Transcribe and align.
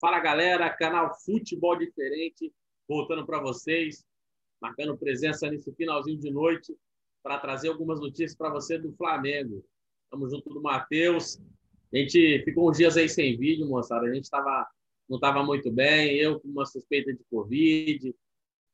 Fala 0.00 0.18
galera, 0.18 0.70
canal 0.70 1.14
Futebol 1.26 1.76
Diferente, 1.76 2.50
voltando 2.88 3.26
para 3.26 3.38
vocês, 3.38 4.02
marcando 4.58 4.96
presença 4.96 5.50
nesse 5.50 5.70
finalzinho 5.74 6.18
de 6.18 6.30
noite 6.30 6.74
para 7.22 7.38
trazer 7.38 7.68
algumas 7.68 8.00
notícias 8.00 8.34
para 8.34 8.48
você 8.48 8.78
do 8.78 8.94
Flamengo. 8.94 9.62
Estamos 10.04 10.30
junto 10.30 10.48
do 10.54 10.62
Matheus. 10.62 11.38
A 11.92 11.98
gente 11.98 12.42
ficou 12.46 12.70
uns 12.70 12.78
dias 12.78 12.96
aí 12.96 13.10
sem 13.10 13.36
vídeo, 13.36 13.68
moçada. 13.68 14.06
A 14.06 14.14
gente 14.14 14.30
tava, 14.30 14.66
não 15.06 15.18
estava 15.18 15.44
muito 15.44 15.70
bem, 15.70 16.16
eu 16.16 16.40
com 16.40 16.48
uma 16.48 16.64
suspeita 16.64 17.12
de 17.12 17.22
Covid, 17.30 18.08
o 18.08 18.14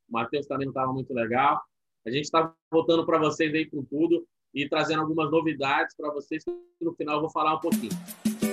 Matheus 0.09 0.47
também 0.47 0.65
não 0.65 0.71
estava 0.71 0.93
muito 0.93 1.13
legal. 1.13 1.61
A 2.05 2.09
gente 2.09 2.23
está 2.23 2.55
voltando 2.71 3.05
para 3.05 3.19
vocês 3.19 3.53
aí 3.53 3.69
com 3.69 3.83
tudo 3.83 4.25
e 4.53 4.69
trazendo 4.69 5.01
algumas 5.01 5.29
novidades 5.29 5.93
para 5.93 6.09
vocês. 6.09 6.45
No 6.79 6.95
final 6.95 7.15
eu 7.15 7.21
vou 7.21 7.29
falar 7.29 7.55
um 7.55 7.59
pouquinho. 7.59 7.91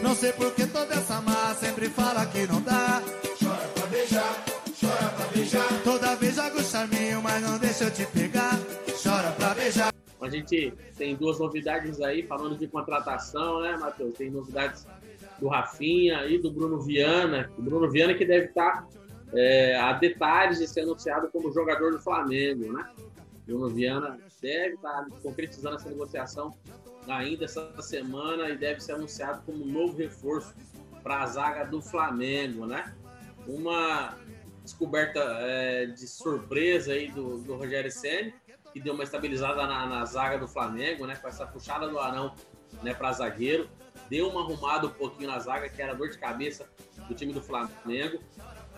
Não 0.05 0.14
sei 0.14 0.34
por 0.34 0.55
que 0.55 0.66
toda 0.66 0.93
essa 0.93 1.18
massa 1.23 1.66
sempre 1.66 1.89
fala 1.89 2.27
que 2.27 2.46
não 2.46 2.61
dá. 2.61 3.02
Chora 3.43 3.68
pra 3.68 3.87
beijar, 3.87 4.45
chora 4.78 5.09
pra 5.16 5.27
beijar. 5.28 5.83
Toda 5.83 6.15
vez 6.16 6.34
joga 6.37 6.61
o 6.61 6.62
charminho, 6.62 7.23
mas 7.23 7.42
não 7.42 7.59
deixa 7.59 7.84
eu 7.84 7.91
te 7.91 8.05
pegar. 8.09 8.52
Chora 9.02 9.30
pra 9.30 9.55
beijar. 9.55 9.91
A 10.20 10.28
gente 10.28 10.75
tem 10.98 11.16
duas 11.16 11.38
novidades 11.38 12.02
aí, 12.02 12.23
falando 12.27 12.59
de 12.59 12.69
contratação, 12.69 13.62
né, 13.62 13.78
Matheus? 13.78 14.14
Tem 14.14 14.30
novidades 14.30 14.87
do 15.41 15.48
Rafinha 15.48 16.27
e 16.27 16.36
do 16.36 16.52
Bruno 16.52 16.83
Viana. 16.83 17.50
O 17.56 17.62
Bruno 17.62 17.91
Viana 17.91 18.12
que 18.12 18.27
deve 18.27 18.48
estar 18.48 18.86
é, 19.33 19.75
a 19.77 19.95
detalhes 19.95 20.59
de 20.59 20.69
ser 20.69 20.83
anunciado 20.83 21.30
como 21.33 21.50
jogador 21.50 21.92
do 21.92 21.98
Flamengo, 21.98 22.75
né? 22.75 22.86
Bruno 23.47 23.69
Viana 23.69 24.19
deve 24.41 24.75
estar 24.75 25.07
concretizando 25.23 25.77
essa 25.77 25.89
negociação 25.89 26.57
ainda 27.07 27.45
essa 27.45 27.70
semana 27.83 28.48
e 28.48 28.57
deve 28.57 28.80
ser 28.80 28.93
anunciado 28.93 29.43
como 29.45 29.65
um 29.65 29.67
novo 29.67 29.97
reforço 29.97 30.55
para 31.03 31.23
a 31.23 31.27
zaga 31.27 31.65
do 31.65 31.83
Flamengo, 31.83 32.67
né? 32.67 32.95
Uma 33.47 34.17
descoberta 34.62 35.20
é, 35.20 35.87
de 35.87 36.09
surpresa 36.09 36.92
aí 36.92 37.11
do, 37.11 37.39
do 37.39 37.56
Rogério 37.56 37.91
Senna, 37.92 38.33
que 38.73 38.81
deu 38.81 38.95
uma 38.95 39.05
estabilizada 39.05 39.67
na, 39.67 39.86
na, 39.86 40.05
zaga 40.06 40.39
do 40.39 40.48
Flamengo, 40.48 41.06
né? 41.06 41.17
Com 41.17 41.29
essa 41.29 41.47
puxada 41.47 41.86
do 41.86 41.98
Arão 41.98 42.34
né, 42.83 42.95
para 42.95 43.12
zagueiro. 43.12 43.69
Deu 44.08 44.29
uma 44.29 44.41
arrumada 44.41 44.86
um 44.86 44.91
pouquinho 44.91 45.31
na 45.31 45.39
zaga, 45.39 45.69
que 45.69 45.81
era 45.81 45.95
dor 45.95 46.08
de 46.08 46.19
cabeça 46.19 46.67
do 47.06 47.14
time 47.14 47.34
do 47.34 47.42
Flamengo. 47.42 48.19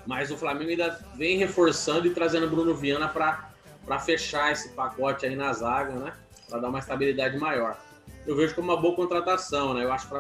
Mas 0.05 0.31
o 0.31 0.37
Flamengo 0.37 0.71
ainda 0.71 1.01
vem 1.15 1.39
reforçando 1.39 2.07
e 2.07 2.15
trazendo 2.15 2.49
Bruno 2.49 2.75
Viana 2.75 3.09
para 3.09 3.53
fechar 3.99 4.53
esse 4.53 4.71
pacote 4.71 5.27
aí 5.27 5.37
na 5.37 5.53
zaga, 5.53 5.93
né? 5.95 6.13
Para 6.49 6.61
dar 6.61 6.69
uma 6.69 6.79
estabilidade 6.79 7.37
maior 7.39 7.77
eu 8.27 8.35
vejo 8.35 8.55
como 8.55 8.73
uma 8.73 8.81
boa 8.81 8.95
contratação, 8.95 9.73
né? 9.73 9.85
Eu 9.85 9.93
acho 9.93 10.09
que 10.09 10.15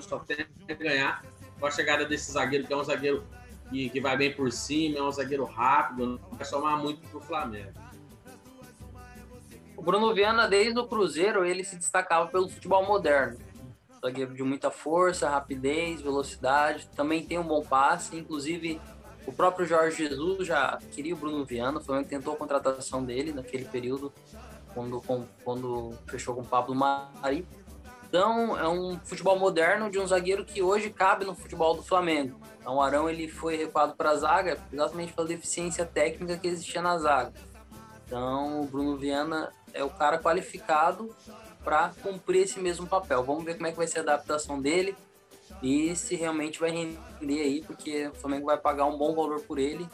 só 0.00 0.18
tem 0.20 0.46
a 0.68 0.74
ganhar 0.74 1.24
com 1.58 1.66
a 1.66 1.70
chegada 1.70 2.04
desse 2.04 2.30
zagueiro, 2.30 2.66
que 2.66 2.72
é 2.72 2.76
um 2.76 2.84
zagueiro 2.84 3.24
que, 3.70 3.88
que 3.88 4.00
vai 4.00 4.16
bem 4.16 4.32
por 4.32 4.52
cima, 4.52 4.98
é 4.98 5.02
um 5.02 5.10
zagueiro 5.10 5.44
rápido, 5.44 6.06
não 6.06 6.36
vai 6.36 6.44
somar 6.44 6.78
muito 6.78 7.00
pro 7.08 7.20
Flamengo. 7.20 7.72
O 9.76 9.82
Bruno 9.82 10.12
Viana, 10.12 10.46
desde 10.46 10.78
o 10.78 10.86
Cruzeiro, 10.86 11.44
ele 11.44 11.64
se 11.64 11.76
destacava 11.76 12.26
pelo 12.26 12.48
futebol 12.48 12.84
moderno. 12.84 13.38
Zagueiro 14.00 14.34
de 14.34 14.42
muita 14.42 14.70
força, 14.70 15.28
rapidez, 15.28 16.00
velocidade, 16.00 16.88
também 16.94 17.24
tem 17.24 17.38
um 17.38 17.44
bom 17.44 17.62
passe, 17.62 18.16
inclusive 18.16 18.80
o 19.28 19.32
próprio 19.32 19.66
Jorge 19.66 20.08
Jesus 20.08 20.46
já 20.46 20.78
queria 20.90 21.12
o 21.12 21.16
Bruno 21.18 21.44
Viana, 21.44 21.78
o 21.78 21.84
Flamengo 21.84 22.08
tentou 22.08 22.32
a 22.32 22.36
contratação 22.36 23.04
dele 23.04 23.30
naquele 23.30 23.66
período, 23.66 24.10
quando, 24.72 25.02
quando 25.44 25.92
fechou 26.06 26.34
com 26.34 26.40
o 26.40 26.46
Pablo 26.46 26.74
Mari. 26.74 27.46
Então, 28.08 28.58
é 28.58 28.66
um 28.66 28.98
futebol 29.04 29.38
moderno 29.38 29.90
de 29.90 29.98
um 29.98 30.06
zagueiro 30.06 30.46
que 30.46 30.62
hoje 30.62 30.88
cabe 30.88 31.26
no 31.26 31.34
futebol 31.34 31.74
do 31.74 31.82
Flamengo. 31.82 32.40
Então, 32.58 32.76
o 32.76 32.80
Arão 32.80 33.06
ele 33.06 33.28
foi 33.28 33.54
recuado 33.54 33.94
para 33.94 34.12
a 34.12 34.16
zaga 34.16 34.56
exatamente 34.72 35.12
pela 35.12 35.28
deficiência 35.28 35.84
técnica 35.84 36.38
que 36.38 36.48
existia 36.48 36.80
na 36.80 36.96
zaga. 36.96 37.34
Então, 38.06 38.62
o 38.62 38.64
Bruno 38.64 38.96
Viana 38.96 39.52
é 39.74 39.84
o 39.84 39.90
cara 39.90 40.18
qualificado 40.18 41.14
para 41.62 41.92
cumprir 42.02 42.44
esse 42.44 42.58
mesmo 42.58 42.86
papel. 42.86 43.22
Vamos 43.22 43.44
ver 43.44 43.56
como 43.56 43.66
é 43.66 43.72
que 43.72 43.76
vai 43.76 43.86
ser 43.86 43.98
a 43.98 44.02
adaptação 44.02 44.58
dele 44.58 44.96
e 45.62 45.94
se 45.96 46.14
realmente 46.14 46.60
vai 46.60 46.70
render 46.70 47.40
aí, 47.40 47.62
porque 47.62 48.08
o 48.08 48.14
Flamengo 48.14 48.46
vai 48.46 48.56
pagar 48.56 48.86
um 48.86 48.96
bom 48.96 49.14
valor 49.14 49.40
por 49.40 49.58
ele. 49.58 49.88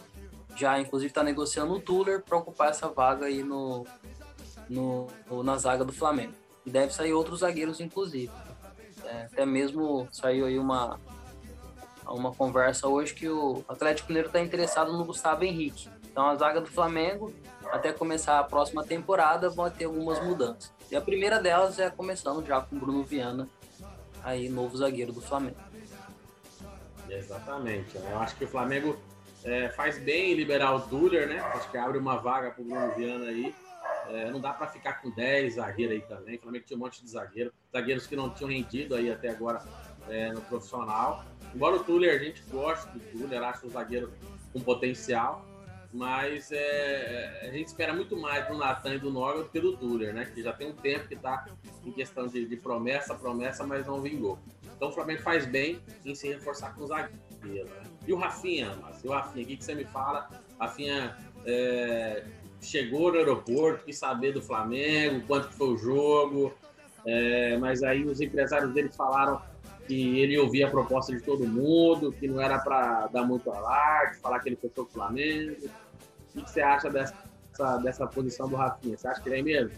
Já, 0.56 0.78
inclusive, 0.78 1.08
está 1.08 1.22
negociando 1.22 1.74
o 1.74 1.80
Tuller 1.80 2.22
para 2.22 2.38
ocupar 2.38 2.70
essa 2.70 2.88
vaga 2.88 3.26
aí 3.26 3.42
no, 3.42 3.84
no, 4.68 5.08
na 5.42 5.56
zaga 5.56 5.84
do 5.84 5.92
Flamengo. 5.92 6.34
E 6.64 6.70
deve 6.70 6.92
sair 6.92 7.12
outros 7.12 7.40
zagueiros, 7.40 7.80
inclusive. 7.80 8.32
É, 9.04 9.24
até 9.24 9.44
mesmo 9.44 10.08
saiu 10.10 10.46
aí 10.46 10.58
uma, 10.58 10.98
uma 12.06 12.32
conversa 12.32 12.88
hoje 12.88 13.14
que 13.14 13.28
o 13.28 13.64
Atlético 13.68 14.08
Mineiro 14.08 14.28
está 14.28 14.40
interessado 14.40 14.92
no 14.92 15.04
Gustavo 15.04 15.44
Henrique. 15.44 15.88
Então 16.10 16.28
a 16.28 16.34
zaga 16.36 16.60
do 16.60 16.70
Flamengo, 16.70 17.32
até 17.72 17.92
começar 17.92 18.38
a 18.38 18.44
próxima 18.44 18.84
temporada, 18.84 19.50
vai 19.50 19.70
ter 19.70 19.86
algumas 19.86 20.24
mudanças. 20.24 20.72
E 20.90 20.96
a 20.96 21.00
primeira 21.00 21.40
delas 21.40 21.78
é 21.78 21.90
começando 21.90 22.44
já 22.46 22.60
com 22.60 22.76
o 22.76 22.78
Bruno 22.78 23.02
Viana, 23.02 23.48
aí 24.24 24.48
novo 24.48 24.76
zagueiro 24.76 25.12
do 25.12 25.20
Flamengo. 25.20 25.56
Exatamente. 27.08 27.96
Eu 27.96 28.18
acho 28.18 28.34
que 28.36 28.44
o 28.44 28.48
Flamengo 28.48 28.96
é, 29.44 29.68
faz 29.68 29.98
bem 29.98 30.32
em 30.32 30.34
liberar 30.34 30.74
o 30.74 30.78
Duller, 30.80 31.28
né? 31.28 31.38
Acho 31.38 31.70
que 31.70 31.76
abre 31.76 31.98
uma 31.98 32.16
vaga 32.16 32.50
para 32.50 32.62
o 32.62 32.64
Bruno 32.64 32.94
Viana 32.94 33.26
aí. 33.26 33.54
É, 34.08 34.30
não 34.30 34.40
dá 34.40 34.52
para 34.52 34.66
ficar 34.66 35.00
com 35.00 35.10
10 35.10 35.54
zagueiros 35.54 35.96
aí 35.96 36.02
também. 36.02 36.36
O 36.36 36.40
Flamengo 36.40 36.64
tinha 36.64 36.76
um 36.76 36.80
monte 36.80 37.02
de 37.02 37.10
zagueiro, 37.10 37.52
zagueiros 37.72 38.06
que 38.06 38.16
não 38.16 38.30
tinham 38.30 38.50
rendido 38.50 38.94
aí 38.94 39.10
até 39.10 39.30
agora 39.30 39.62
é, 40.08 40.32
no 40.32 40.40
profissional. 40.42 41.24
Embora 41.54 41.76
o 41.76 41.84
Tuller, 41.84 42.14
a 42.14 42.22
gente 42.22 42.42
goste 42.50 42.90
do 42.90 43.00
Tuller, 43.00 43.42
acho 43.42 43.66
um 43.66 43.70
zagueiro 43.70 44.12
com 44.52 44.60
potencial, 44.60 45.44
mas 45.94 46.50
é, 46.50 47.42
a 47.42 47.52
gente 47.52 47.68
espera 47.68 47.94
muito 47.94 48.16
mais 48.16 48.48
do 48.48 48.58
Natan 48.58 48.96
e 48.96 48.98
do 48.98 49.12
Noga 49.12 49.44
do 49.44 49.48
que 49.48 49.60
do 49.60 49.76
Tuller, 49.76 50.12
né? 50.12 50.24
Que 50.24 50.42
já 50.42 50.52
tem 50.52 50.66
um 50.66 50.72
tempo 50.72 51.06
que 51.06 51.14
está 51.14 51.46
em 51.84 51.92
questão 51.92 52.26
de, 52.26 52.44
de, 52.44 52.56
promessa, 52.56 53.14
promessa, 53.14 53.64
mas 53.64 53.86
não 53.86 54.02
vingou. 54.02 54.36
Então 54.76 54.88
o 54.88 54.92
Flamengo 54.92 55.22
faz 55.22 55.46
bem 55.46 55.80
em 56.04 56.12
se 56.12 56.26
reforçar 56.26 56.74
com 56.74 56.82
o 56.82 56.86
zagueiro. 56.88 57.68
Né? 57.68 57.82
E 58.08 58.12
o 58.12 58.16
Rafinha, 58.16 58.76
mas 58.82 59.04
e 59.04 59.06
o 59.06 59.12
Rafinha, 59.12 59.44
o 59.44 59.46
que, 59.46 59.56
que 59.56 59.64
você 59.64 59.72
me 59.72 59.84
fala? 59.84 60.28
Rafinha 60.58 61.16
é, 61.46 62.24
chegou 62.60 63.12
no 63.12 63.18
aeroporto, 63.18 63.84
quis 63.84 63.96
saber 63.96 64.32
do 64.32 64.42
Flamengo, 64.42 65.24
quanto 65.28 65.52
foi 65.52 65.68
o 65.68 65.78
jogo, 65.78 66.52
é, 67.06 67.56
mas 67.58 67.84
aí 67.84 68.04
os 68.04 68.20
empresários 68.20 68.74
dele 68.74 68.90
falaram 68.92 69.40
que 69.86 70.18
ele 70.18 70.38
ouvia 70.38 70.66
a 70.66 70.70
proposta 70.70 71.14
de 71.14 71.22
todo 71.22 71.46
mundo, 71.46 72.12
que 72.12 72.26
não 72.26 72.40
era 72.40 72.58
para 72.58 73.06
dar 73.08 73.24
muito 73.24 73.50
alarde, 73.50 74.18
falar 74.18 74.40
que 74.40 74.48
ele 74.48 74.56
fechou 74.56 74.84
o 74.84 74.88
Flamengo. 74.88 75.56
O 76.34 76.42
que 76.42 76.50
você 76.50 76.60
acha 76.60 76.90
dessa, 76.90 77.14
dessa 77.82 78.06
posição 78.06 78.48
do 78.48 78.56
Rafinha? 78.56 78.96
Você 78.96 79.06
acha 79.06 79.20
que 79.20 79.28
ele 79.28 79.40
é 79.40 79.42
mesmo? 79.42 79.72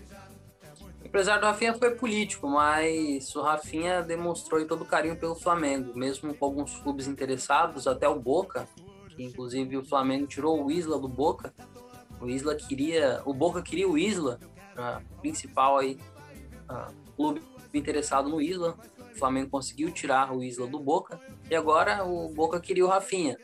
Empresário 1.04 1.40
do 1.40 1.46
Rafinha 1.46 1.74
foi 1.74 1.94
político, 1.94 2.48
mas 2.48 3.34
o 3.34 3.42
Rafinha 3.42 4.02
demonstrou 4.02 4.64
todo 4.66 4.82
o 4.82 4.86
carinho 4.86 5.16
pelo 5.16 5.34
Flamengo, 5.34 5.96
mesmo 5.96 6.34
com 6.34 6.44
alguns 6.44 6.74
clubes 6.78 7.06
interessados, 7.06 7.86
até 7.86 8.08
o 8.08 8.18
Boca, 8.18 8.68
que 9.14 9.22
inclusive 9.22 9.76
o 9.76 9.84
Flamengo 9.84 10.26
tirou 10.26 10.64
o 10.64 10.70
Isla 10.70 10.98
do 10.98 11.08
Boca, 11.08 11.54
o 12.20 12.28
Isla 12.28 12.54
queria, 12.54 13.22
o 13.24 13.32
Boca 13.32 13.62
queria 13.62 13.88
o 13.88 13.96
Isla, 13.96 14.40
principal 15.20 15.78
aí, 15.78 15.98
clube 17.14 17.40
interessado 17.78 18.28
no 18.28 18.40
Isla. 18.40 18.76
O 19.14 19.18
Flamengo 19.18 19.50
conseguiu 19.50 19.90
tirar 19.90 20.34
o 20.34 20.42
Isla 20.42 20.66
do 20.66 20.78
Boca 20.78 21.20
e 21.50 21.54
agora 21.54 22.04
o 22.04 22.28
Boca 22.28 22.60
queria 22.60 22.84
o 22.84 22.88
Rafinha. 22.88 23.36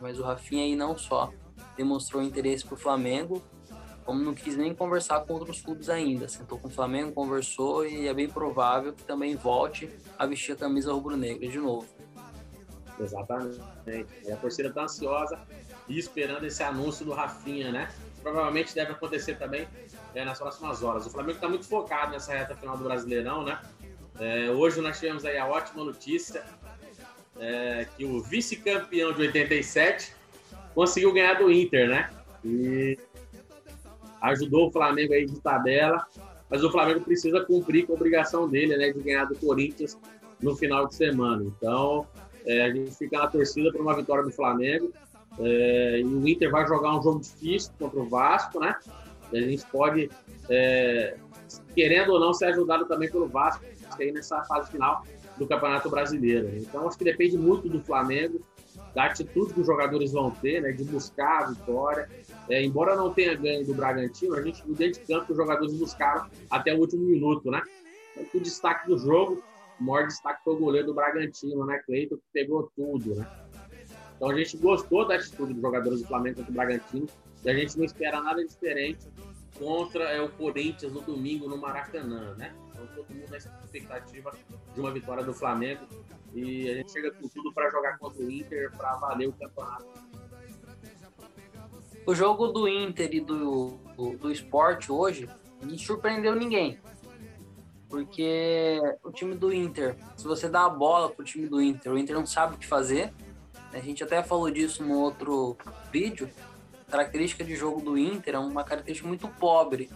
Mas 0.00 0.18
o 0.18 0.22
Rafinha 0.22 0.64
aí 0.64 0.74
não 0.74 0.96
só 0.96 1.32
demonstrou 1.76 2.22
interesse 2.22 2.64
pro 2.64 2.76
Flamengo, 2.76 3.42
como 4.04 4.22
não 4.22 4.34
quis 4.34 4.56
nem 4.56 4.74
conversar 4.74 5.20
com 5.20 5.34
outros 5.34 5.60
clubes 5.60 5.88
ainda. 5.88 6.28
Sentou 6.28 6.58
com 6.58 6.68
o 6.68 6.70
Flamengo, 6.70 7.12
conversou 7.12 7.86
e 7.86 8.08
é 8.08 8.14
bem 8.14 8.28
provável 8.28 8.92
que 8.92 9.04
também 9.04 9.36
volte 9.36 9.88
a 10.18 10.26
vestir 10.26 10.52
a 10.52 10.56
camisa 10.56 10.92
rubro-negra 10.92 11.48
de 11.48 11.58
novo. 11.58 11.86
Exatamente. 12.98 13.60
a 14.30 14.36
torcida 14.36 14.68
está 14.68 14.84
ansiosa 14.84 15.40
e 15.88 15.98
esperando 15.98 16.44
esse 16.44 16.62
anúncio 16.62 17.04
do 17.04 17.12
Rafinha, 17.12 17.72
né? 17.72 17.88
provavelmente 18.22 18.74
deve 18.74 18.92
acontecer 18.92 19.36
também 19.36 19.66
é, 20.14 20.24
nas 20.24 20.38
próximas 20.38 20.82
horas. 20.82 21.06
O 21.06 21.10
Flamengo 21.10 21.36
está 21.36 21.48
muito 21.48 21.66
focado 21.66 22.12
nessa 22.12 22.32
reta 22.32 22.54
final 22.54 22.76
do 22.76 22.84
Brasileirão, 22.84 23.44
né? 23.44 23.58
É, 24.18 24.50
hoje 24.50 24.80
nós 24.80 24.98
tivemos 24.98 25.24
aí 25.24 25.38
a 25.38 25.46
ótima 25.46 25.84
notícia 25.84 26.44
é, 27.38 27.86
que 27.96 28.04
o 28.04 28.20
vice-campeão 28.20 29.12
de 29.12 29.22
87 29.22 30.14
conseguiu 30.74 31.12
ganhar 31.12 31.34
do 31.34 31.50
Inter, 31.50 31.88
né? 31.88 32.10
E 32.44 32.98
ajudou 34.20 34.68
o 34.68 34.70
Flamengo 34.70 35.12
aí 35.12 35.26
de 35.26 35.40
tabela, 35.40 36.06
mas 36.48 36.62
o 36.62 36.70
Flamengo 36.70 37.00
precisa 37.00 37.44
cumprir 37.44 37.86
com 37.86 37.92
a 37.92 37.96
obrigação 37.96 38.48
dele, 38.48 38.76
né, 38.76 38.92
de 38.92 39.00
ganhar 39.00 39.24
do 39.24 39.34
Corinthians 39.36 39.98
no 40.40 40.54
final 40.54 40.86
de 40.86 40.94
semana. 40.94 41.42
Então, 41.44 42.06
é, 42.46 42.62
a 42.62 42.70
gente 42.72 42.92
fica 42.92 43.18
na 43.18 43.26
torcida 43.26 43.72
por 43.72 43.80
uma 43.80 43.96
vitória 43.96 44.22
do 44.22 44.30
Flamengo 44.30 44.92
é, 45.38 46.00
e 46.00 46.04
o 46.04 46.28
Inter 46.28 46.50
vai 46.50 46.66
jogar 46.66 46.96
um 46.96 47.02
jogo 47.02 47.20
difícil 47.20 47.72
contra 47.78 47.98
o 47.98 48.08
Vasco, 48.08 48.60
né? 48.60 48.76
A 49.32 49.40
gente 49.40 49.64
pode, 49.66 50.10
é, 50.48 51.16
querendo 51.74 52.12
ou 52.12 52.20
não, 52.20 52.32
ser 52.32 52.46
ajudado 52.46 52.86
também 52.86 53.10
pelo 53.10 53.28
Vasco 53.28 53.64
aí 53.98 54.12
nessa 54.12 54.42
fase 54.44 54.70
final 54.70 55.04
do 55.38 55.46
Campeonato 55.46 55.88
Brasileiro. 55.90 56.50
Então, 56.56 56.86
acho 56.86 56.98
que 56.98 57.04
depende 57.04 57.36
muito 57.36 57.68
do 57.68 57.80
Flamengo, 57.80 58.40
da 58.94 59.04
atitude 59.04 59.54
que 59.54 59.60
os 59.60 59.66
jogadores 59.66 60.12
vão 60.12 60.30
ter, 60.30 60.60
né, 60.60 60.72
de 60.72 60.84
buscar 60.84 61.44
a 61.44 61.46
vitória. 61.46 62.08
É, 62.48 62.62
embora 62.62 62.96
não 62.96 63.12
tenha 63.12 63.34
ganho 63.34 63.64
do 63.64 63.74
Bragantino, 63.74 64.34
a 64.34 64.42
gente 64.42 64.62
viu 64.64 64.74
dentro 64.74 65.00
de 65.00 65.06
campo 65.06 65.32
os 65.32 65.36
jogadores 65.36 65.74
buscaram 65.74 66.28
até 66.50 66.74
o 66.74 66.78
último 66.78 67.02
minuto, 67.02 67.50
né? 67.50 67.62
Então, 68.16 68.40
o 68.40 68.42
destaque 68.42 68.88
do 68.88 68.98
jogo, 68.98 69.42
o 69.80 69.84
maior 69.84 70.06
destaque 70.06 70.42
foi 70.44 70.54
o 70.54 70.58
goleiro 70.58 70.88
do 70.88 70.94
Bragantino, 70.94 71.64
né, 71.64 71.80
Cleiton, 71.86 72.16
que 72.16 72.22
pegou 72.32 72.70
tudo, 72.76 73.14
né? 73.14 73.26
Então 74.16 74.30
a 74.30 74.36
gente 74.36 74.56
gostou 74.56 75.06
da 75.06 75.16
atitude 75.16 75.52
dos 75.52 75.62
jogadores 75.62 76.00
do 76.00 76.06
Flamengo 76.06 76.36
contra 76.36 76.52
o 76.52 76.54
Bragantino 76.54 77.08
e 77.44 77.50
a 77.50 77.54
gente 77.54 77.76
não 77.76 77.84
espera 77.84 78.20
nada 78.20 78.44
diferente 78.44 79.08
contra 79.58 80.04
é, 80.04 80.20
o 80.20 80.28
Corinthians 80.30 80.92
no 80.92 81.00
domingo 81.00 81.48
no 81.48 81.56
Maracanã, 81.56 82.34
né? 82.34 82.54
Então 82.70 82.86
todo 82.94 83.14
mundo 83.14 83.30
na 83.30 83.36
expectativa 83.36 84.32
de 84.74 84.80
uma 84.80 84.90
vitória 84.90 85.22
do 85.22 85.34
Flamengo 85.34 85.86
e 86.34 86.70
a 86.70 86.74
gente 86.74 86.92
chega 86.92 87.10
com 87.10 87.28
tudo 87.28 87.52
para 87.52 87.70
jogar 87.70 87.98
contra 87.98 88.22
o 88.22 88.30
Inter 88.30 88.70
para 88.76 88.96
valer 88.96 89.28
o 89.28 89.32
campeonato. 89.32 89.86
O 92.06 92.14
jogo 92.14 92.48
do 92.48 92.66
Inter 92.66 93.14
e 93.14 93.20
do, 93.20 93.78
do, 93.96 94.16
do 94.16 94.32
esporte 94.32 94.90
hoje 94.90 95.28
não 95.62 95.78
surpreendeu 95.78 96.34
ninguém. 96.34 96.78
Porque 97.88 98.80
o 99.04 99.12
time 99.12 99.34
do 99.34 99.52
Inter, 99.52 99.96
se 100.16 100.24
você 100.24 100.48
dá 100.48 100.64
a 100.64 100.70
bola 100.70 101.10
pro 101.10 101.24
time 101.24 101.46
do 101.46 101.60
Inter, 101.60 101.92
o 101.92 101.98
Inter 101.98 102.16
não 102.16 102.24
sabe 102.26 102.54
o 102.54 102.58
que 102.58 102.66
fazer, 102.66 103.12
a 103.72 103.78
gente 103.78 104.02
até 104.02 104.22
falou 104.22 104.50
disso 104.50 104.82
no 104.82 104.98
outro 104.98 105.56
vídeo. 105.92 106.28
Característica 106.92 107.42
de 107.42 107.56
jogo 107.56 107.80
do 107.80 107.96
Inter 107.96 108.34
é 108.34 108.38
uma 108.38 108.62
característica 108.64 109.08
muito 109.08 109.26
pobre. 109.26 109.88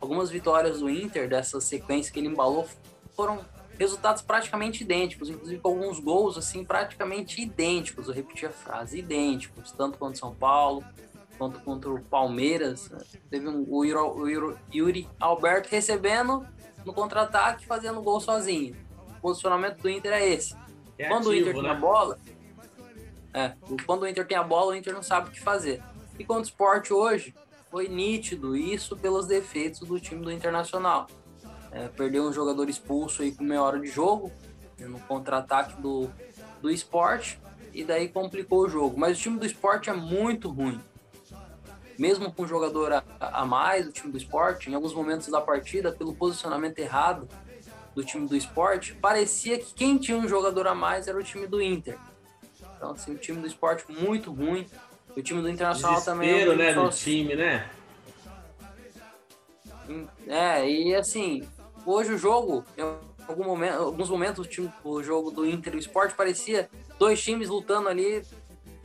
Algumas 0.00 0.30
vitórias 0.30 0.78
do 0.78 0.88
Inter, 0.88 1.28
dessa 1.28 1.60
sequência 1.60 2.12
que 2.12 2.20
ele 2.20 2.28
embalou, 2.28 2.68
foram 3.16 3.44
resultados 3.76 4.22
praticamente 4.22 4.84
idênticos, 4.84 5.28
inclusive 5.28 5.60
com 5.60 5.70
alguns 5.70 5.98
gols 5.98 6.38
assim 6.38 6.64
praticamente 6.64 7.42
idênticos. 7.42 8.06
Eu 8.06 8.14
repeti 8.14 8.46
a 8.46 8.50
frase, 8.50 9.00
idênticos, 9.00 9.72
tanto 9.72 9.98
contra 9.98 10.16
São 10.16 10.32
Paulo 10.32 10.84
quanto 11.36 11.58
contra 11.62 11.90
o 11.90 12.00
Palmeiras. 12.00 12.88
Teve 13.28 13.48
um, 13.48 13.66
o, 13.68 13.84
Yuri, 13.84 13.98
o 13.98 14.28
Yuri, 14.28 14.58
Yuri 14.72 15.08
Alberto 15.18 15.68
recebendo 15.68 16.46
no 16.86 16.92
contra-ataque, 16.92 17.66
fazendo 17.66 18.00
gol 18.00 18.20
sozinho. 18.20 18.76
O 19.16 19.20
posicionamento 19.20 19.80
do 19.82 19.90
Inter 19.90 20.12
é 20.12 20.28
esse. 20.28 20.54
É 20.96 21.08
Quando 21.08 21.28
ativo, 21.28 21.46
o 21.46 21.50
Inter 21.50 21.56
né? 21.56 21.60
tem 21.62 21.70
a 21.70 21.74
bola, 21.74 22.18
é, 23.32 23.52
quando 23.86 24.02
o 24.02 24.08
Inter 24.08 24.26
tem 24.26 24.36
a 24.36 24.42
bola, 24.42 24.72
o 24.72 24.74
Inter 24.74 24.94
não 24.94 25.02
sabe 25.02 25.28
o 25.28 25.32
que 25.32 25.40
fazer. 25.40 25.82
E 26.18 26.24
contra 26.24 26.42
o 26.42 26.46
esporte 26.46 26.92
hoje, 26.92 27.34
foi 27.70 27.88
nítido 27.88 28.56
isso 28.56 28.96
pelos 28.96 29.26
defeitos 29.26 29.80
do 29.80 30.00
time 30.00 30.22
do 30.22 30.32
Internacional. 30.32 31.06
É, 31.70 31.86
perdeu 31.88 32.24
um 32.24 32.32
jogador 32.32 32.68
expulso 32.68 33.22
aí 33.22 33.32
com 33.32 33.44
meia 33.44 33.62
hora 33.62 33.78
de 33.78 33.88
jogo, 33.88 34.32
no 34.78 34.98
contra-ataque 35.00 35.80
do, 35.80 36.10
do 36.62 36.70
esporte, 36.70 37.38
e 37.72 37.84
daí 37.84 38.08
complicou 38.08 38.60
o 38.64 38.68
jogo. 38.68 38.98
Mas 38.98 39.18
o 39.18 39.20
time 39.20 39.38
do 39.38 39.46
esporte 39.46 39.90
é 39.90 39.92
muito 39.92 40.48
ruim. 40.48 40.80
Mesmo 41.98 42.32
com 42.32 42.46
jogador 42.46 42.92
a, 42.92 43.04
a 43.20 43.44
mais, 43.44 43.86
o 43.86 43.92
time 43.92 44.10
do 44.10 44.16
esporte, 44.16 44.70
em 44.70 44.74
alguns 44.74 44.94
momentos 44.94 45.28
da 45.28 45.40
partida, 45.40 45.92
pelo 45.92 46.14
posicionamento 46.14 46.78
errado 46.78 47.28
do 47.94 48.04
time 48.04 48.26
do 48.26 48.36
esporte, 48.36 48.94
parecia 48.94 49.58
que 49.58 49.74
quem 49.74 49.98
tinha 49.98 50.16
um 50.16 50.28
jogador 50.28 50.68
a 50.68 50.74
mais 50.74 51.08
era 51.08 51.18
o 51.18 51.22
time 51.22 51.46
do 51.46 51.60
Inter. 51.60 51.98
Então, 52.78 52.92
assim, 52.92 53.12
o 53.12 53.18
time 53.18 53.40
do 53.40 53.46
esporte 53.46 53.84
muito 53.90 54.32
ruim. 54.32 54.64
O 55.16 55.20
time 55.20 55.42
do 55.42 55.50
Internacional 55.50 55.96
Desespero, 55.96 56.52
também. 56.52 56.68
É 56.68 56.74
né, 56.74 56.74
do 56.74 56.88
time, 56.90 57.34
né? 57.34 57.68
É, 60.28 60.70
e 60.70 60.94
assim, 60.94 61.42
hoje 61.84 62.12
o 62.12 62.18
jogo, 62.18 62.64
em 62.76 63.44
momento, 63.44 63.78
alguns 63.78 64.08
momentos, 64.08 64.46
o, 64.46 64.48
time, 64.48 64.72
o 64.84 65.02
jogo 65.02 65.30
do 65.32 65.44
Inter 65.44 65.74
e 65.74 65.76
o 65.76 65.80
Sport 65.80 66.14
parecia 66.14 66.70
dois 66.98 67.20
times 67.20 67.48
lutando 67.48 67.88
ali 67.88 68.22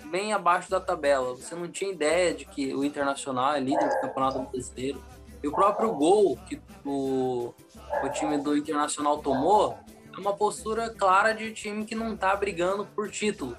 bem 0.05 0.33
abaixo 0.33 0.71
da 0.71 0.79
tabela. 0.79 1.35
Você 1.35 1.53
não 1.53 1.67
tinha 1.67 1.91
ideia 1.91 2.33
de 2.33 2.45
que 2.45 2.73
o 2.73 2.83
Internacional 2.83 3.53
é 3.53 3.59
líder 3.59 3.87
do 3.89 4.01
Campeonato 4.01 4.39
Brasileiro. 4.39 5.03
E 5.43 5.47
o 5.47 5.51
próprio 5.51 5.91
gol 5.91 6.37
que 6.47 6.59
o, 6.83 7.53
o 8.01 8.09
time 8.09 8.37
do 8.37 8.57
Internacional 8.57 9.19
tomou 9.19 9.77
é 10.15 10.19
uma 10.19 10.33
postura 10.33 10.89
clara 10.89 11.33
de 11.33 11.51
time 11.51 11.85
que 11.85 11.93
não 11.93 12.13
está 12.13 12.35
brigando 12.35 12.87
por 12.95 13.11
título 13.11 13.55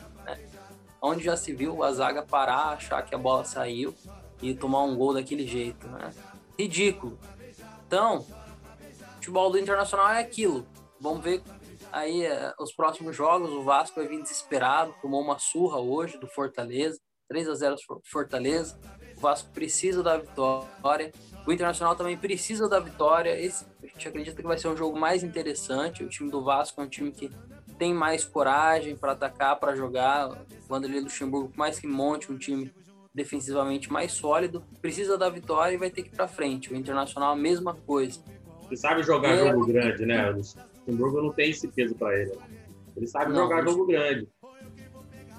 onde 1.04 1.22
já 1.22 1.36
se 1.36 1.52
viu 1.52 1.82
a 1.82 1.92
zaga 1.92 2.22
parar, 2.22 2.70
achar 2.70 3.02
que 3.02 3.14
a 3.14 3.18
bola 3.18 3.44
saiu 3.44 3.94
e 4.40 4.54
tomar 4.54 4.84
um 4.84 4.96
gol 4.96 5.12
daquele 5.12 5.46
jeito, 5.46 5.86
né? 5.86 6.10
Ridículo. 6.58 7.18
Então, 7.86 8.26
futebol 9.16 9.50
do 9.50 9.58
Internacional 9.58 10.08
é 10.08 10.20
aquilo. 10.20 10.66
Vamos 10.98 11.22
ver 11.22 11.42
aí 11.92 12.24
é, 12.24 12.54
os 12.58 12.72
próximos 12.72 13.14
jogos. 13.14 13.50
O 13.50 13.62
Vasco 13.62 13.96
vai 13.96 14.08
vir 14.08 14.22
desesperado, 14.22 14.94
tomou 15.02 15.20
uma 15.20 15.38
surra 15.38 15.78
hoje 15.78 16.16
do 16.16 16.26
Fortaleza, 16.26 16.98
3 17.28 17.48
a 17.50 17.54
0 17.54 17.76
Fortaleza. 18.10 18.80
O 19.16 19.20
Vasco 19.20 19.50
precisa 19.50 20.02
da 20.02 20.16
vitória. 20.16 21.12
O 21.46 21.52
Internacional 21.52 21.94
também 21.94 22.16
precisa 22.16 22.66
da 22.66 22.80
vitória. 22.80 23.38
Esse, 23.38 23.66
a 23.82 23.86
gente 23.86 24.08
acredita 24.08 24.40
que 24.40 24.48
vai 24.48 24.56
ser 24.56 24.68
um 24.68 24.76
jogo 24.76 24.98
mais 24.98 25.22
interessante. 25.22 26.02
O 26.02 26.08
time 26.08 26.30
do 26.30 26.42
Vasco 26.42 26.80
é 26.80 26.84
um 26.84 26.88
time 26.88 27.12
que 27.12 27.30
tem 27.84 27.92
mais 27.92 28.24
coragem 28.24 28.96
para 28.96 29.12
atacar, 29.12 29.60
para 29.60 29.76
jogar. 29.76 30.30
O 30.30 30.36
Vanderlei 30.66 31.02
Luxemburgo, 31.02 31.50
por 31.50 31.58
mais 31.58 31.78
que 31.78 31.86
monte 31.86 32.32
um 32.32 32.38
time 32.38 32.72
defensivamente 33.14 33.92
mais 33.92 34.12
sólido, 34.12 34.64
precisa 34.80 35.18
da 35.18 35.28
vitória 35.28 35.74
e 35.74 35.78
vai 35.78 35.90
ter 35.90 36.02
que 36.02 36.08
ir 36.08 36.16
para 36.16 36.26
frente. 36.26 36.72
O 36.72 36.76
Internacional, 36.76 37.32
a 37.32 37.36
mesma 37.36 37.74
coisa. 37.74 38.24
Ele 38.66 38.76
sabe 38.76 39.02
jogar 39.02 39.28
é... 39.28 39.50
jogo 39.50 39.66
grande, 39.66 40.06
né? 40.06 40.30
O 40.30 40.36
Luxemburgo 40.36 41.22
não 41.22 41.32
tem 41.32 41.50
esse 41.50 41.68
peso 41.68 41.94
para 41.94 42.18
ele. 42.18 42.32
Ele 42.96 43.06
sabe 43.06 43.34
não, 43.34 43.42
jogar 43.42 43.62
jogo 43.62 43.86
grande. 43.86 44.26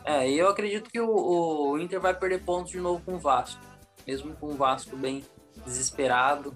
É, 0.06 0.30
e 0.30 0.38
eu 0.38 0.48
acredito 0.48 0.88
que 0.92 1.00
o, 1.00 1.10
o, 1.10 1.80
Inter 1.80 2.00
vai 2.00 2.14
perder 2.14 2.44
pontos 2.44 2.72
de 2.72 2.80
novo 2.80 3.02
com 3.04 3.16
o 3.16 3.20
Vasco. 3.20 3.60
Mesmo 4.06 4.36
com 4.36 4.50
o 4.50 4.54
Vasco 4.54 4.96
bem 4.96 5.24
desesperado, 5.66 6.56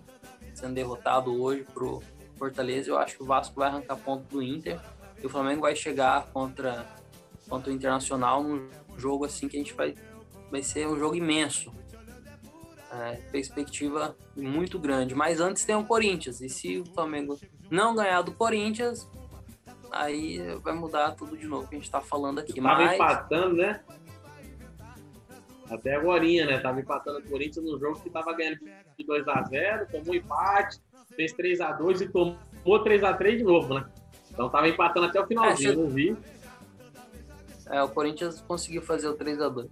sendo 0.53 0.75
derrotado 0.75 1.41
hoje 1.41 1.65
pro 1.73 2.03
Fortaleza, 2.37 2.91
eu 2.91 2.99
acho 2.99 3.17
que 3.17 3.23
o 3.23 3.25
Vasco 3.25 3.55
vai 3.55 3.69
arrancar 3.69 3.97
ponto 3.97 4.23
do 4.29 4.43
Inter. 4.43 4.79
E 5.21 5.25
o 5.25 5.29
Flamengo 5.29 5.61
vai 5.61 5.75
chegar 5.75 6.27
contra, 6.31 6.85
contra 7.47 7.71
o 7.71 7.73
Internacional 7.73 8.43
num 8.43 8.69
jogo 8.97 9.25
assim 9.25 9.47
que 9.47 9.57
a 9.57 9.59
gente 9.59 9.73
vai, 9.73 9.95
vai 10.49 10.63
ser 10.63 10.87
um 10.87 10.97
jogo 10.97 11.15
imenso. 11.15 11.73
É, 12.91 13.17
perspectiva 13.31 14.15
muito 14.35 14.79
grande. 14.79 15.13
Mas 15.13 15.39
antes 15.39 15.63
tem 15.63 15.75
o 15.75 15.83
Corinthians. 15.83 16.41
E 16.41 16.49
se 16.49 16.79
o 16.79 16.85
Flamengo 16.85 17.37
não 17.69 17.93
ganhar 17.93 18.21
do 18.23 18.31
Corinthians, 18.31 19.07
aí 19.91 20.39
vai 20.63 20.73
mudar 20.73 21.11
tudo 21.11 21.37
de 21.37 21.45
novo 21.45 21.67
que 21.67 21.75
a 21.75 21.77
gente 21.77 21.85
está 21.85 22.01
falando 22.01 22.39
aqui. 22.39 22.59
Tava 22.59 22.83
Mas... 22.83 22.95
empatando, 22.95 23.55
né? 23.55 23.81
Até 25.69 25.95
agora, 25.95 26.23
né? 26.23 26.57
Tava 26.59 26.79
empatando 26.79 27.19
o 27.19 27.29
Corinthians 27.29 27.63
no 27.63 27.79
jogo 27.79 27.99
que 27.99 28.09
tava 28.09 28.33
ganhando 28.33 28.59
de 28.97 29.05
2x0, 29.05 29.91
tomou 29.91 30.15
empate, 30.15 30.79
fez 31.15 31.31
3x2 31.33 32.01
e 32.01 32.09
tomou 32.09 32.83
3x3 32.83 33.37
de 33.37 33.43
novo, 33.43 33.75
né? 33.75 33.85
Então 34.31 34.49
tava 34.49 34.67
empatando 34.67 35.07
até 35.07 35.21
o 35.21 35.27
finalzinho, 35.27 35.71
é, 35.71 35.75
não 35.75 35.87
vi. 35.87 36.17
É, 37.69 37.83
o 37.83 37.89
Corinthians 37.89 38.41
conseguiu 38.41 38.81
fazer 38.81 39.07
o 39.07 39.15
3x2. 39.15 39.69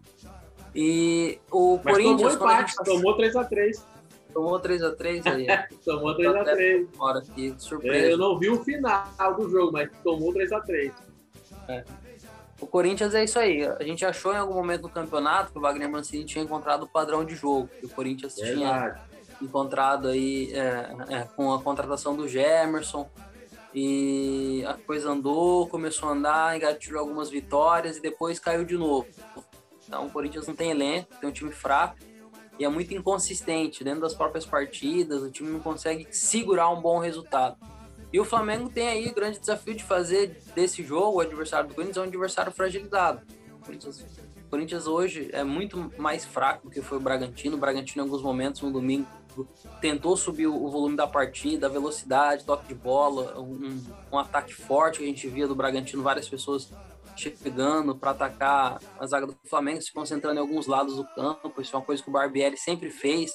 E 0.76 1.40
o 1.52 1.80
Mas 1.84 1.94
Corinthians. 1.96 2.36
Tomou 2.36 2.54
empate, 2.54 2.76
tomou 2.84 3.18
3x3. 3.18 3.84
Tomou 4.34 4.62
3x3 4.62 5.26
aí. 5.26 5.48
tomou 5.84 6.16
3x3. 6.16 6.88
Bora 6.96 7.20
aqui, 7.20 7.56
surpresa. 7.58 8.06
É, 8.06 8.14
eu 8.14 8.18
não 8.18 8.38
vi 8.38 8.50
o 8.50 8.64
final 8.64 9.08
do 9.36 9.50
jogo, 9.50 9.72
mas 9.72 9.90
tomou 10.04 10.32
3x3. 10.32 10.92
É. 11.68 11.84
O 12.60 12.68
Corinthians 12.68 13.16
é 13.16 13.24
isso 13.24 13.40
aí. 13.40 13.66
A 13.66 13.84
gente 13.84 14.06
achou 14.06 14.34
em 14.34 14.38
algum 14.38 14.54
momento 14.54 14.82
do 14.82 14.90
campeonato 14.90 15.52
que 15.52 15.58
o 15.58 15.62
Wagner 15.62 15.90
Mancini 15.90 16.26
tinha 16.26 16.44
encontrado 16.44 16.84
o 16.84 16.88
padrão 16.88 17.26
de 17.26 17.36
jogo. 17.36 17.68
Que 17.80 17.86
o 17.86 17.90
Corinthians 17.90 18.36
Verdade. 18.36 18.58
tinha 18.58 19.02
encontrado 19.42 20.08
aí 20.08 20.52
é, 20.54 20.96
é, 21.10 21.28
com 21.36 21.54
a 21.54 21.62
contratação 21.62 22.16
do 22.16 22.28
Gemerson, 22.28 23.10
e 23.80 24.66
a 24.66 24.74
coisa 24.74 25.12
andou, 25.12 25.68
começou 25.68 26.10
a 26.10 26.14
andar, 26.14 26.58
engatilhou 26.58 27.00
algumas 27.00 27.30
vitórias 27.30 27.98
e 27.98 28.02
depois 28.02 28.40
caiu 28.40 28.66
de 28.66 28.76
novo. 28.76 29.08
Então 29.88 30.08
o 30.08 30.10
Corinthians 30.10 30.48
não 30.48 30.56
tem 30.56 30.72
elenco, 30.72 31.14
tem 31.22 31.30
um 31.30 31.32
time 31.32 31.52
fraco 31.52 31.96
e 32.58 32.66
é 32.66 32.70
muito 32.70 32.92
inconsistente 32.96 33.84
dentro 33.84 34.02
das 34.02 34.16
próprias 34.16 34.48
partidas, 34.48 35.22
o 35.22 35.30
time 35.30 35.52
não 35.52 35.60
consegue 35.60 36.08
segurar 36.10 36.72
um 36.72 36.82
bom 36.82 36.98
resultado. 36.98 37.56
E 38.12 38.20
o 38.20 38.26
Flamengo 38.26 38.68
tem 38.68 38.88
aí 38.88 39.10
o 39.10 39.14
grande 39.14 39.38
desafio 39.38 39.76
de 39.76 39.84
fazer 39.84 40.42
desse 40.56 40.82
jogo, 40.82 41.18
o 41.18 41.20
adversário 41.20 41.70
do 41.70 41.76
Corinthians, 41.76 41.98
um 41.98 42.08
adversário 42.10 42.52
fragilizado. 42.52 43.22
O 43.62 43.64
Corinthians, 43.64 44.00
o 44.00 44.50
Corinthians 44.50 44.88
hoje 44.88 45.30
é 45.32 45.44
muito 45.44 45.94
mais 46.00 46.26
fraco 46.26 46.68
do 46.68 46.74
que 46.74 46.82
foi 46.82 46.98
o 46.98 47.02
Bragantino. 47.02 47.58
O 47.58 47.60
Bragantino, 47.60 48.04
em 48.04 48.08
alguns 48.08 48.24
momentos, 48.24 48.60
no 48.62 48.72
domingo, 48.72 49.08
tentou 49.82 50.16
subir 50.16 50.48
o 50.48 50.70
volume 50.70 50.96
da 50.96 51.08
partida, 51.08 51.68
a 51.68 51.70
velocidade, 51.70 52.46
toque 52.46 52.68
de 52.68 52.76
bola, 52.76 53.40
um, 53.40 53.84
um 54.12 54.18
ataque 54.18 54.54
forte 54.54 55.00
que 55.00 55.04
a 55.04 55.08
gente 55.08 55.28
via 55.28 55.48
do 55.48 55.56
Bragantino, 55.56 56.04
várias 56.04 56.30
pessoas 56.30 56.72
chegando 57.16 57.96
para 57.96 58.12
atacar 58.12 58.80
a 59.00 59.08
zaga 59.08 59.28
do 59.28 59.36
Flamengo, 59.50 59.82
se 59.82 59.92
concentrando 59.92 60.38
em 60.38 60.42
alguns 60.42 60.68
lados 60.68 60.96
do 60.96 61.04
campo. 61.04 61.62
Isso 61.62 61.76
é 61.76 61.80
uma 61.80 61.86
coisa 61.86 62.02
que 62.02 62.10
o 62.10 62.14
Barbieri 62.14 62.58
sempre 62.58 62.90
fez: 62.90 63.32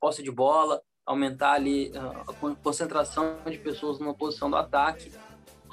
posse 0.00 0.22
de 0.22 0.30
bola, 0.30 0.80
aumentar 1.04 1.52
ali 1.52 1.92
a 1.96 2.32
concentração 2.62 3.38
de 3.48 3.58
pessoas 3.58 3.98
numa 3.98 4.14
posição 4.14 4.50
do 4.50 4.56
ataque. 4.56 5.12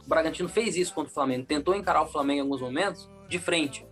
O 0.05 0.09
Bragantino 0.09 0.49
fez 0.49 0.75
isso 0.75 0.93
contra 0.93 1.11
o 1.11 1.13
Flamengo, 1.13 1.45
tentou 1.45 1.75
encarar 1.75 2.03
o 2.03 2.07
Flamengo 2.07 2.39
em 2.39 2.41
alguns 2.41 2.61
momentos 2.61 3.09
de 3.29 3.39
frente. 3.39 3.85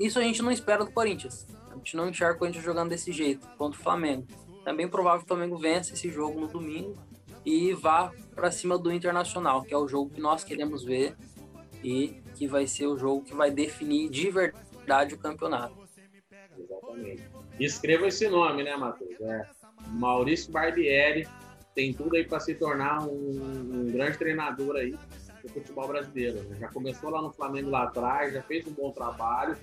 Isso 0.00 0.18
a 0.18 0.22
gente 0.22 0.42
não 0.42 0.50
espera 0.50 0.84
do 0.84 0.90
Corinthians. 0.90 1.46
A 1.70 1.76
gente 1.76 1.96
não 1.96 2.08
enxerga 2.08 2.34
o 2.34 2.38
Corinthians 2.38 2.64
jogando 2.64 2.90
desse 2.90 3.12
jeito 3.12 3.46
contra 3.56 3.78
o 3.78 3.82
Flamengo. 3.82 4.26
Também 4.66 4.86
é 4.86 4.88
provável 4.88 5.20
que 5.20 5.26
o 5.26 5.28
Flamengo 5.28 5.56
vença 5.56 5.94
esse 5.94 6.10
jogo 6.10 6.40
no 6.40 6.48
domingo 6.48 6.98
e 7.44 7.72
vá 7.72 8.12
para 8.34 8.50
cima 8.50 8.76
do 8.76 8.90
Internacional, 8.90 9.62
que 9.62 9.72
é 9.72 9.78
o 9.78 9.86
jogo 9.86 10.10
que 10.10 10.20
nós 10.20 10.42
queremos 10.42 10.82
ver 10.82 11.14
e 11.84 12.20
que 12.34 12.48
vai 12.48 12.66
ser 12.66 12.88
o 12.88 12.98
jogo 12.98 13.22
que 13.22 13.32
vai 13.32 13.48
definir 13.48 14.10
de 14.10 14.28
verdade 14.28 15.14
o 15.14 15.18
campeonato. 15.18 15.72
Exatamente. 16.58 17.22
Escreva 17.60 18.08
esse 18.08 18.28
nome, 18.28 18.64
né, 18.64 18.74
Matheus? 18.76 19.20
É 19.20 19.48
Maurício 19.92 20.50
Barbieri 20.50 21.28
tem 21.72 21.94
tudo 21.94 22.16
aí 22.16 22.26
para 22.26 22.40
se 22.40 22.52
tornar 22.52 23.06
um, 23.06 23.12
um, 23.12 23.92
grande 23.92 24.18
treinador 24.18 24.74
aí 24.74 24.98
do 25.44 25.48
futebol 25.48 25.86
brasileiro. 25.86 26.42
Né? 26.42 26.56
Já 26.58 26.68
começou 26.70 27.10
lá 27.10 27.22
no 27.22 27.30
Flamengo 27.30 27.70
lá 27.70 27.84
atrás, 27.84 28.34
já 28.34 28.42
fez 28.42 28.66
um 28.66 28.72
bom 28.72 28.90
trabalho 28.90 29.56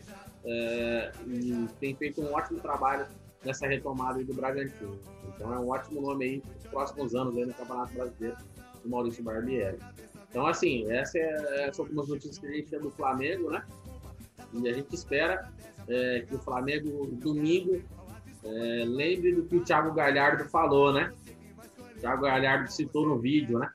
é, 0.46 1.12
e 1.28 1.68
tem 1.82 1.94
feito 1.94 2.22
um 2.22 2.34
ótimo 2.34 2.62
trabalho 2.62 3.06
nessa 3.46 3.68
retomada 3.68 4.24
do 4.24 4.34
Bragantino. 4.34 5.00
Então 5.36 5.54
é 5.54 5.60
um 5.60 5.70
ótimo 5.70 6.02
nome 6.02 6.26
aí 6.26 6.44
nos 6.56 6.66
próximos 6.68 7.16
anos 7.16 7.36
aí 7.38 7.46
no 7.46 7.54
Campeonato 7.54 7.94
Brasileiro, 7.94 8.38
o 8.84 8.90
Maurício 8.90 9.24
Barbieri. 9.24 9.78
Então, 10.30 10.48
assim, 10.48 10.92
essa 10.92 11.20
é, 11.20 11.72
são 11.72 11.86
algumas 11.86 12.08
notícias 12.08 12.40
que 12.40 12.48
a 12.48 12.52
gente 12.52 12.70
tem 12.70 12.80
do 12.80 12.90
Flamengo, 12.90 13.52
né? 13.52 13.64
E 14.54 14.68
a 14.68 14.74
gente 14.74 14.94
espera 14.94 15.52
é, 15.88 16.26
que 16.28 16.36
o 16.36 16.40
Flamengo, 16.40 17.08
domingo, 17.22 17.82
é, 18.44 18.84
lembre 18.86 19.36
do 19.36 19.44
que 19.44 19.58
o 19.58 19.64
Thiago 19.64 19.94
Galhardo 19.94 20.46
falou, 20.46 20.92
né? 20.92 21.14
O 21.96 22.00
Thiago 22.00 22.24
Galhardo 22.24 22.72
citou 22.72 23.08
no 23.08 23.20
vídeo, 23.20 23.60
né? 23.60 23.70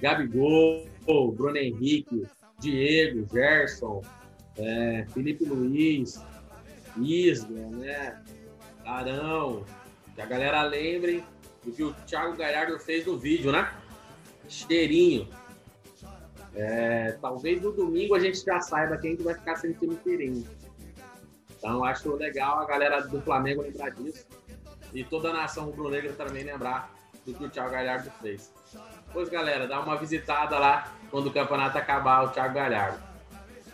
Gabigol, 0.00 0.86
Bruno 1.34 1.56
Henrique, 1.56 2.26
Diego, 2.60 3.26
Gerson, 3.32 4.02
é, 4.58 5.06
Felipe 5.12 5.44
Luiz, 5.44 6.22
Isla, 6.98 7.60
né? 7.70 8.22
Arão. 8.84 9.64
Que 10.14 10.22
a 10.22 10.26
galera 10.26 10.62
lembre 10.62 11.24
do 11.64 11.72
que 11.72 11.82
o 11.82 11.92
Thiago 12.06 12.36
Galhardo 12.36 12.78
fez 12.78 13.06
no 13.06 13.18
vídeo, 13.18 13.50
né? 13.50 13.72
Cheirinho. 14.48 15.28
É, 16.54 17.16
talvez 17.20 17.60
no 17.60 17.72
domingo 17.72 18.14
a 18.14 18.20
gente 18.20 18.44
já 18.44 18.60
saiba 18.60 18.96
quem 18.96 19.16
que 19.16 19.22
vai 19.22 19.34
ficar 19.34 19.56
sentindo 19.56 19.98
cheirinho. 20.04 20.46
Então 21.58 21.82
acho 21.82 22.14
legal 22.14 22.60
a 22.60 22.66
galera 22.66 23.00
do 23.00 23.20
Flamengo 23.22 23.62
lembrar 23.62 23.90
disso. 23.90 24.26
E 24.92 25.02
toda 25.02 25.30
a 25.30 25.32
nação 25.32 25.64
rubro-negra 25.64 26.12
também 26.12 26.44
lembrar 26.44 26.94
do 27.26 27.34
que 27.34 27.44
o 27.44 27.50
Thiago 27.50 27.72
Galhardo 27.72 28.10
fez. 28.22 28.52
Pois 29.12 29.28
galera, 29.28 29.66
dá 29.66 29.80
uma 29.80 29.96
visitada 29.96 30.58
lá 30.58 30.92
quando 31.10 31.28
o 31.28 31.32
campeonato 31.32 31.78
acabar, 31.78 32.24
o 32.24 32.28
Thiago 32.28 32.54
Galhardo. 32.54 33.02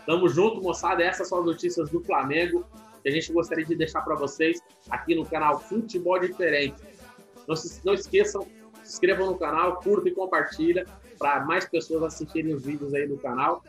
Tamo 0.07 0.29
junto, 0.29 0.62
moçada. 0.62 1.02
Essas 1.02 1.29
são 1.29 1.40
as 1.40 1.45
notícias 1.45 1.90
do 1.90 2.00
Flamengo 2.02 2.64
que 3.02 3.09
a 3.09 3.12
gente 3.12 3.33
gostaria 3.33 3.64
de 3.64 3.75
deixar 3.75 4.02
para 4.02 4.14
vocês 4.14 4.61
aqui 4.88 5.14
no 5.14 5.25
canal 5.26 5.61
Futebol 5.61 6.19
Diferente. 6.19 6.83
Não, 7.47 7.57
se, 7.57 7.85
não 7.85 7.95
esqueçam, 7.95 8.42
se 8.83 8.95
inscrevam 8.95 9.26
no 9.26 9.38
canal, 9.38 9.80
curta 9.80 10.09
e 10.09 10.12
compartilha 10.12 10.87
para 11.19 11.45
mais 11.45 11.66
pessoas 11.66 12.02
assistirem 12.02 12.54
os 12.54 12.64
vídeos 12.64 12.95
aí 12.95 13.07
do 13.07 13.19
canal. 13.19 13.62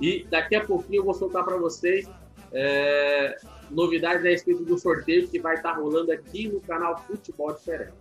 E 0.00 0.24
daqui 0.30 0.56
a 0.56 0.64
pouquinho 0.64 1.00
eu 1.00 1.04
vou 1.04 1.14
soltar 1.14 1.44
para 1.44 1.56
vocês 1.56 2.08
é, 2.52 3.36
novidades 3.70 4.24
a 4.24 4.28
respeito 4.28 4.64
do 4.64 4.78
sorteio 4.78 5.28
que 5.28 5.38
vai 5.38 5.54
estar 5.54 5.72
rolando 5.72 6.12
aqui 6.12 6.48
no 6.48 6.60
canal 6.60 6.98
Futebol 6.98 7.52
Diferente. 7.52 7.92